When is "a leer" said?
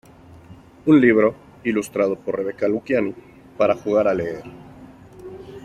4.07-4.43